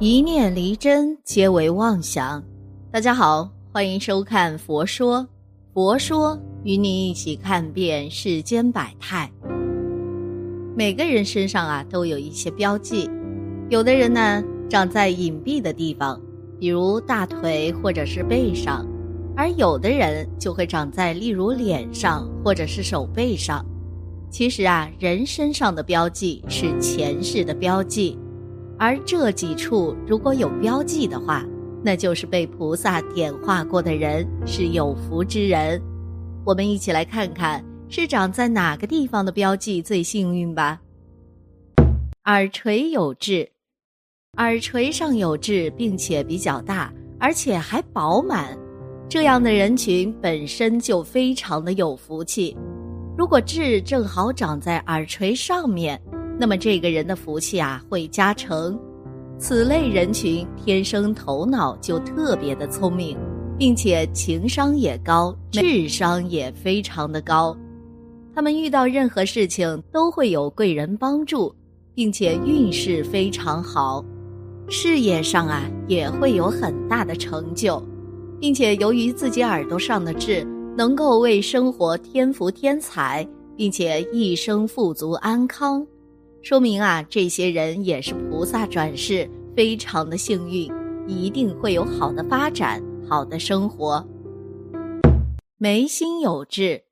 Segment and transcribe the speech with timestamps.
[0.00, 2.40] 一念离真，皆为妄想。
[2.92, 5.18] 大家好，欢迎收看《佛说》，
[5.74, 9.28] 佛说与你一起看遍世间百态。
[10.76, 13.10] 每个人身上啊，都有一些标记。
[13.70, 14.40] 有的人呢，
[14.70, 16.20] 长在隐蔽的地方，
[16.60, 18.86] 比如大腿或者是背上；
[19.36, 23.66] 而有的人就会长在例如脸上或者是手背上。
[24.30, 28.16] 其实啊，人身上的标记是前世的标记。
[28.80, 31.44] 而这几处如果有标记的话，
[31.82, 35.82] 那就是被菩萨点化过的人，是有福之人。
[36.46, 40.80] 我们一起来看看是长在哪个地方的标记最幸运吧。
[42.26, 43.50] 耳垂有痣，
[44.36, 48.56] 耳垂上有痣，并且比较大，而且还饱满，
[49.08, 52.56] 这样的人群本身就非常的有福气。
[53.16, 56.00] 如果痣正好长在耳垂上面。
[56.38, 58.78] 那么这个人的福气啊会加成，
[59.38, 63.18] 此类人群天生头脑就特别的聪明，
[63.58, 67.56] 并且情商也高，智商也非常的高。
[68.34, 71.52] 他们遇到任何事情都会有贵人帮助，
[71.92, 74.04] 并且运势非常好，
[74.68, 77.82] 事业上啊也会有很大的成就，
[78.40, 85.84] 并且由于自己耳朵上的痣，能够为生活添福添彩，并且一生富足安康。
[86.48, 90.66] 说明啊，这些人也是菩萨转世，非常的幸运，
[91.06, 94.02] 一定会有好的发展，好的生活。
[95.58, 96.82] 眉心有痣，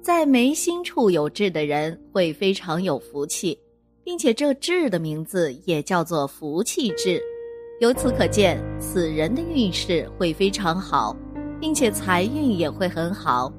[0.00, 3.58] 在眉心处有痣的人会非常有福气，
[4.04, 7.20] 并且这痣的名字也叫做福气痣。
[7.80, 11.16] 由此可见，此人的运势会非常好，
[11.60, 13.52] 并且财运也会很好，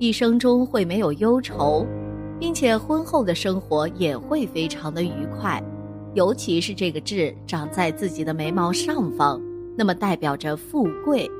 [0.00, 1.86] 一生中会没有忧愁。
[2.40, 5.62] 并且婚后的生活也会非常的愉快，
[6.14, 9.38] 尤其是这个痣长在自己的眉毛上方，
[9.76, 11.30] 那么代表着富贵。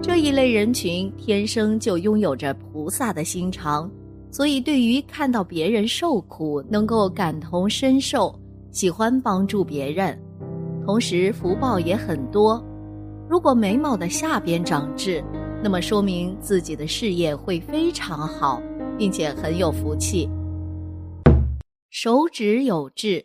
[0.00, 3.90] 这一类人群天生就拥有着菩萨的心肠，
[4.30, 8.34] 所以对于看到别人受苦，能够感同身受，
[8.70, 10.18] 喜欢帮助别人，
[10.86, 12.64] 同时福报也很多。
[13.28, 15.22] 如果眉毛的下边长痣，
[15.62, 18.58] 那么说明自己的事业会非常好。
[19.00, 20.28] 并且很有福气。
[21.90, 23.24] 手指有痣，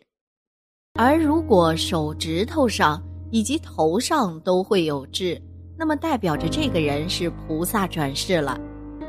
[0.94, 3.00] 而如果手指头上
[3.30, 5.40] 以及头上都会有痣，
[5.78, 8.60] 那么代表着这个人是菩萨转世了。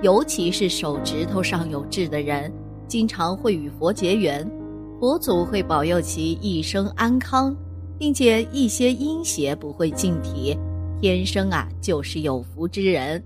[0.04, 2.54] 尤其是手指头上有痣的人，
[2.88, 4.48] 经常会与佛结缘，
[5.00, 7.58] 佛祖会保佑其一生安康，
[7.98, 10.56] 并且一些阴邪不会进体，
[11.02, 13.22] 天生啊就是有福之人。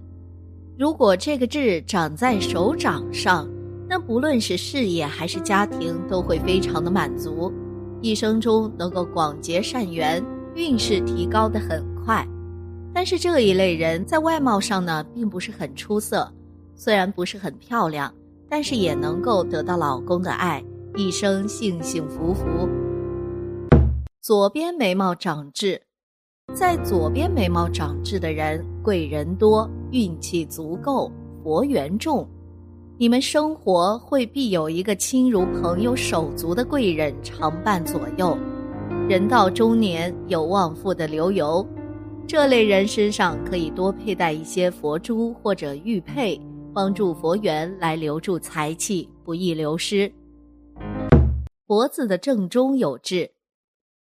[0.80, 3.50] 如果这个痣长在手掌上，
[3.92, 7.52] 那不论是事业还是家庭都会非常的满足，
[8.00, 10.26] 一生中能够广结善缘，
[10.56, 12.26] 运势提高的很快。
[12.94, 16.32] 但是这一类人在外貌上呢，并不是很出色，
[16.74, 18.16] 虽然不是很漂亮，
[18.50, 20.64] 但是也能够得到老公的爱，
[20.96, 22.46] 一生幸幸福福。
[24.22, 25.82] 左边眉毛长痣。
[26.54, 31.12] 在左边眉毛长痣的人，贵人多，运气足够，
[31.44, 32.26] 佛缘重，
[33.02, 38.38] 你们生活会必有一个亲如朋友、手足的贵人常伴左右。
[39.10, 41.68] 人到中年有旺富的流油，
[42.28, 46.40] 这类人身上可以多佩戴一些佛珠或者玉佩，
[46.76, 50.12] 帮助佛缘来留住财气，不易流失。
[51.66, 53.28] 脖子的正中有痣，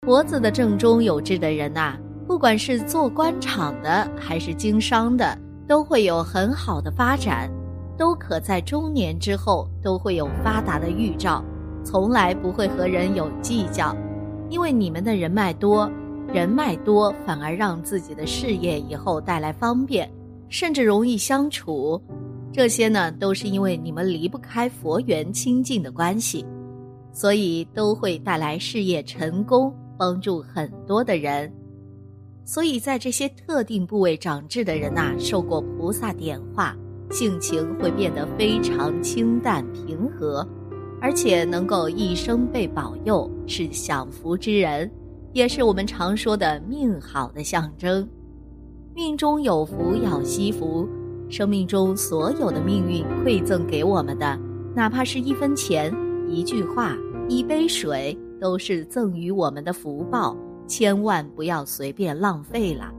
[0.03, 1.99] 脖子的正中有痣的人呐。
[2.29, 7.51] 不管是做官场的还是经商的，都会有很好的发展，
[7.97, 11.45] 都可在中年之后都会有发达的预兆，
[11.85, 13.97] 从来不会和人有计较，
[14.49, 15.91] 因为你们的人脉多，
[16.33, 20.11] 人脉多反而让自己的事业以后带来方便，
[20.49, 22.01] 甚至容易相处，
[22.53, 26.45] 这些呢都是因为你们离不开佛缘亲近的关系，
[27.13, 31.53] 所以都会带来事业成功，帮助很多的人。
[32.45, 36.77] 所以在这些特定部位长痣的人呐，受过菩萨点化，
[37.11, 40.47] 性情会变得非常清淡平和，
[41.01, 44.91] 而且能够一生被保佑，是享福之人，
[45.33, 48.09] 也是我们常说的命好的象征。
[48.95, 50.89] 命中有福要惜福，
[51.29, 54.39] 生命中所有的命运馈赠给我们的，
[54.75, 55.95] 哪怕是一分钱、
[56.29, 56.97] 一句话、
[57.29, 60.37] 一杯水，都是赠予我们的福报。
[60.67, 62.91] 千万不要随便浪费了。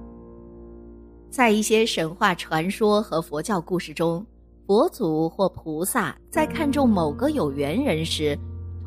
[1.30, 4.26] 在一些神话传说和佛教故事中，
[4.66, 8.38] 佛祖或菩萨在看中某个有缘人时，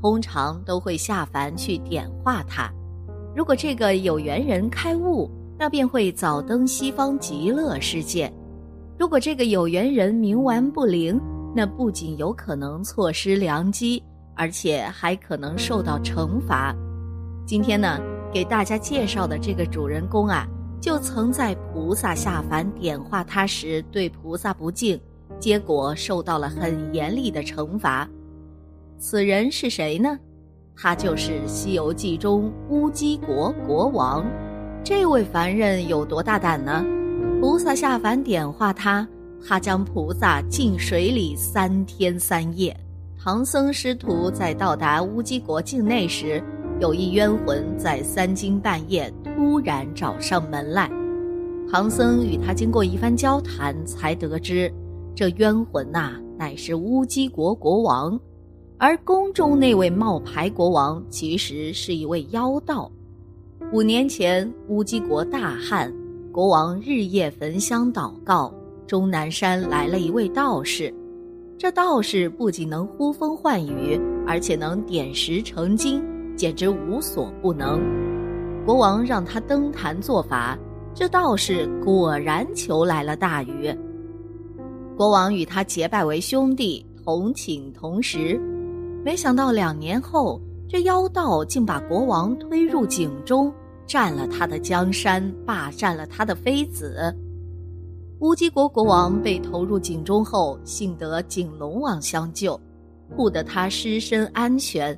[0.00, 2.72] 通常都会下凡去点化他。
[3.36, 8.30] 如果这个有缘人开悟，那便会早登西方极乐世界；
[8.98, 11.20] 如果这个有缘人冥顽不灵，
[11.54, 14.02] 那不仅有可能错失良机，
[14.34, 16.74] 而且还可能受到惩罚。
[17.46, 18.00] 今天呢，
[18.32, 20.46] 给大家介绍的这个主人公啊，
[20.80, 24.98] 就曾在菩萨下凡点化他时对菩萨不敬，
[25.38, 28.08] 结果受到了很严厉的惩罚。
[28.98, 30.18] 此人是谁呢？
[30.76, 34.24] 他就是《西游记》中乌鸡国国王。
[34.84, 36.84] 这位凡人有多大胆呢？
[37.40, 39.06] 菩萨下凡点化他。
[39.46, 42.76] 他将菩萨浸水里三天三夜。
[43.16, 46.42] 唐僧师徒在到达乌鸡国境内时，
[46.80, 50.88] 有一冤魂在三更半夜突然找上门来。
[51.70, 54.72] 唐僧与他经过一番交谈，才得知
[55.14, 58.18] 这冤魂呐，乃是乌鸡国国王，
[58.78, 62.90] 而宫中那位冒牌国王其实是一位妖道。
[63.72, 65.92] 五年前，乌鸡国大旱，
[66.30, 68.54] 国王日夜焚香祷告。
[68.86, 70.94] 终南山来了一位道士，
[71.58, 76.02] 这道士不仅能呼风唤雨，而且能点石成金，
[76.38, 77.80] 简直无所不能。
[78.64, 80.56] 国王让他登坛做法，
[80.94, 83.76] 这道士果然求来了大鱼。
[84.96, 88.40] 国王与他结拜为兄弟，同寝同食。
[89.04, 93.52] 没想到两年后，这妖道竟把国王推入井中，
[93.84, 97.12] 占了他的江山，霸占了他的妃子。
[98.20, 102.60] 乌鸡国国王被投入井中后，幸得井龙王相救，
[103.16, 104.96] 护得他尸身安全，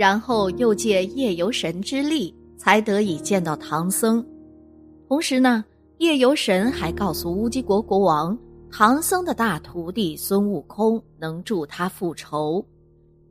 [0.00, 4.24] 然后又借夜游神之力，才得以见到唐僧。
[5.06, 5.62] 同时呢，
[5.98, 8.34] 夜游神还告诉乌鸡国国王，
[8.72, 12.64] 唐僧的大徒弟孙悟空能助他复仇。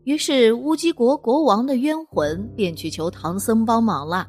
[0.03, 4.27] 于是乌鸡国国王的冤魂便去求唐僧帮忙了。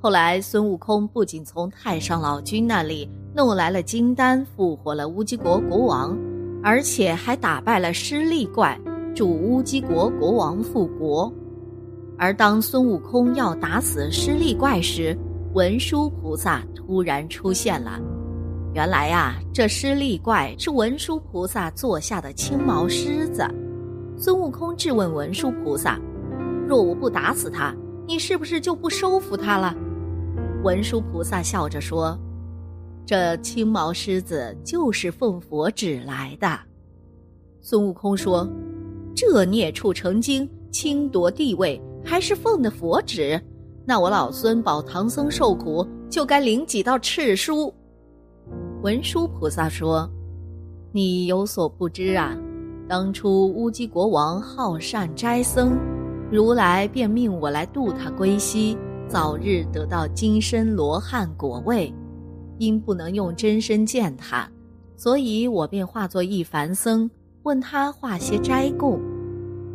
[0.00, 3.10] 后来孙悟空不仅从太上老君那里。
[3.34, 6.16] 弄来了金丹，复活了乌鸡国国王，
[6.62, 8.80] 而且还打败了狮力怪，
[9.16, 11.32] 助乌鸡国国王复国。
[12.22, 15.18] 而当孙悟空要打死狮力怪时，
[15.54, 18.00] 文殊菩萨突然出现了。
[18.74, 23.44] 原来呀，这狮力怪是文殊菩萨座下的青毛狮子。
[24.16, 25.98] 孙悟空质问文殊菩萨
[26.68, 27.74] ：“若我不打死他，
[28.06, 29.74] 你是不是就不收服他了？”
[30.62, 32.16] 文殊菩萨笑着说。
[33.04, 36.56] 这青毛狮子就是奉佛旨来的。
[37.60, 38.48] 孙悟空说
[39.12, 43.40] ：“这孽畜成精，侵夺地位，还是奉的佛旨？
[43.84, 47.72] 那我老孙保唐僧受苦，就该领几道敕书。”
[48.82, 50.08] 文殊菩萨说
[50.92, 52.36] ：“你有所不知啊，
[52.88, 55.78] 当初乌鸡国王好善斋僧，
[56.30, 58.76] 如来便命我来度他归西，
[59.08, 61.92] 早日得到金身罗汉果位。”
[62.58, 64.48] 因不能用真身见他，
[64.96, 67.10] 所以我便化作一凡僧，
[67.42, 69.00] 问他化些斋供。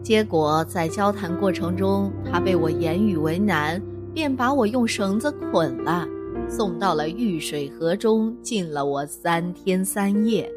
[0.08, 3.78] 结果在交谈过程中，他被我言语为难，
[4.14, 6.08] 便把我用绳子捆了，
[6.48, 10.50] 送到了玉水河中，禁了我三天三夜。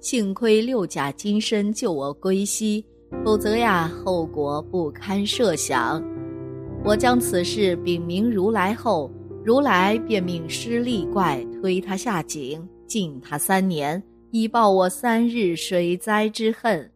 [0.00, 2.84] 幸亏六甲金身救我归西，
[3.24, 6.04] 否则呀，后果不堪设想。
[6.84, 9.10] 我将此事禀明如来后。
[9.42, 16.90] 如来便命施力怪推他下井，禁他三年，以报我三日水灾之恨。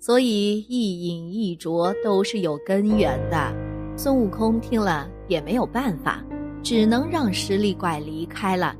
[0.00, 3.52] 所以一饮一啄都是有根源的。
[3.96, 6.24] 孙悟空听了也没有办法，
[6.62, 8.74] 只能让实力怪离开了。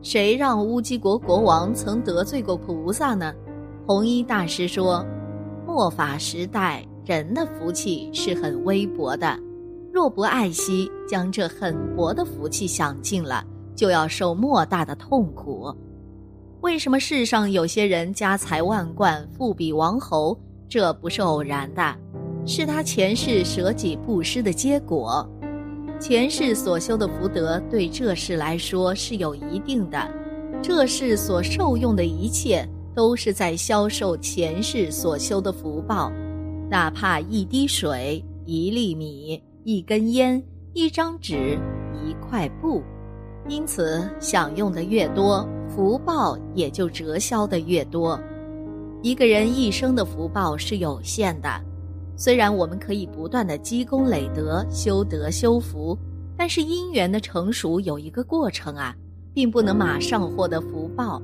[0.00, 3.32] 谁让乌鸡国国王曾得罪过菩萨呢？
[3.86, 5.04] 红衣大师说：
[5.66, 9.38] 末法时代，人的福气是很微薄的。
[9.92, 13.44] 若不爱惜，将这很薄的福气享尽了，
[13.76, 15.70] 就要受莫大的痛苦。
[16.62, 20.36] 为什么世上有些人家财万贯、富比王侯？
[20.72, 21.94] 这不是偶然的，
[22.46, 25.28] 是他前世舍己布施的结果。
[26.00, 30.10] 前世所修的福德，对这世来说是有一定的。
[30.62, 36.10] 这世所受用的一切，都是在销售前世所修的福报，
[36.70, 39.42] 哪怕一滴水、一粒米。
[39.64, 41.58] 一根烟，一张纸，
[41.92, 42.82] 一块布，
[43.46, 48.18] 因此享用的越多，福报也就折销的越多。
[49.02, 51.48] 一个人一生的福报是有限的，
[52.16, 55.98] 虽然我们可以不断的积功累德、修德修福，
[56.36, 58.94] 但是因缘的成熟有一个过程啊，
[59.34, 61.20] 并不能马上获得福报。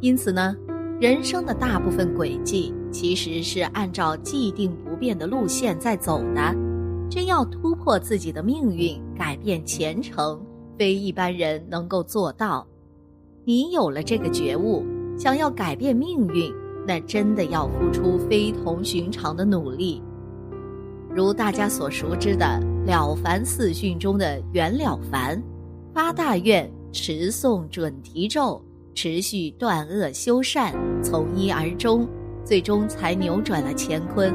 [0.00, 0.56] 因此呢，
[0.98, 6.56] 人生的大部分轨迹其实是按照既定不变的路线在走的。
[7.10, 10.40] 真要突破自己的命运，改变前程，
[10.78, 12.66] 非一般人能够做到。
[13.44, 14.82] 你有了这个觉悟，
[15.18, 16.50] 想要改变命运，
[16.86, 20.02] 那真的要付出非同寻常的努力。
[21.10, 22.44] 如大家所熟知的
[22.86, 25.40] 《了凡四训》中的袁了凡，
[25.92, 28.60] 发大愿，持诵准提咒，
[28.94, 32.08] 持续断恶修善，从一而终，
[32.44, 34.34] 最终才扭转了乾坤。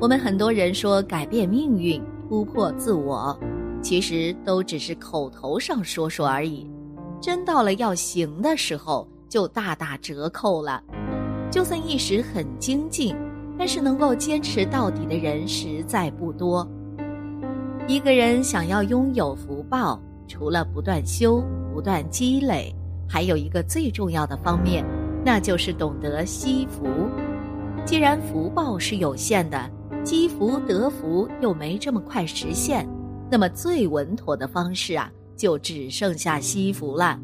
[0.00, 3.38] 我们很多人说改变命运、突破自我，
[3.82, 6.66] 其实都只是口头上说说而已，
[7.20, 10.82] 真到了要行的时候，就大打折扣了。
[11.52, 13.14] 就算一时很精进。
[13.58, 16.66] 但是能够坚持到底的人实在不多。
[17.86, 22.74] 一个人想要拥有福报，除了不断修、不断积累，
[23.08, 24.84] 还有一个最重要的方面，
[25.24, 26.88] 那就是懂得惜福。
[27.84, 29.70] 既然福报是有限的，
[30.02, 32.88] 积福得福又没这么快实现，
[33.30, 37.20] 那么最稳妥的方式啊，就只剩下惜福了。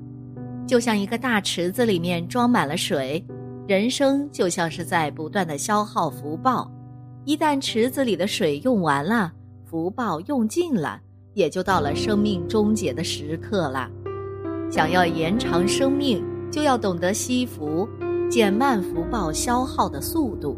[0.68, 3.24] 就像一个大池子里面装满了水。
[3.68, 6.72] 人生就像是在不断的消耗福报，
[7.26, 9.30] 一旦池子里的水用完了，
[9.66, 10.98] 福报用尽了，
[11.34, 13.90] 也就到了生命终结的时刻了。
[14.70, 17.86] 想要延长生命，就要懂得惜福，
[18.30, 20.56] 减慢福报消耗的速度。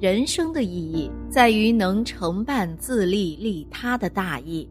[0.00, 4.66] 人生的意义在于能承办自利利他的大义，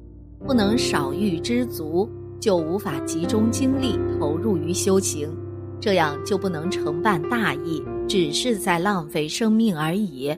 [0.47, 2.09] 不能少欲知足，
[2.39, 5.29] 就无法集中精力投入于修行。
[5.79, 10.35] 这样就不能承办大义，只是在浪费生命而已。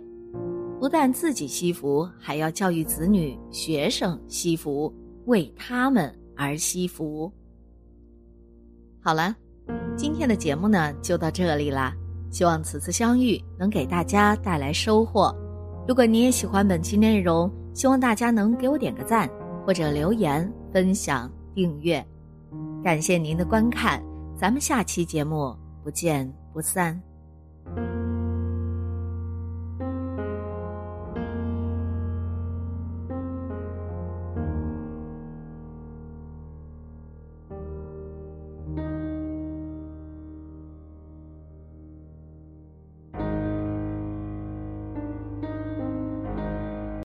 [0.79, 4.93] 不但自己惜福，还要教育子女、学生惜福，
[5.25, 7.31] 为他们而惜福。
[9.01, 9.35] 好了，
[9.95, 11.93] 今天的节目呢就到这里啦。
[12.29, 15.33] 希望此次相遇能给大家带来收获。
[15.87, 19.29] 如果你也喜欢本期内容，希望大家能给我点个赞，
[19.65, 22.05] 或者留言、分享、订阅。
[22.83, 24.03] 感谢您的观看。
[24.37, 27.01] 咱们下期节目不见不散。